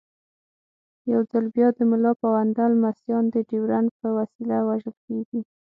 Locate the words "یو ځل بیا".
1.11-1.67